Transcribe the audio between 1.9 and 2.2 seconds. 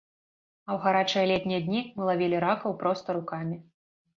мы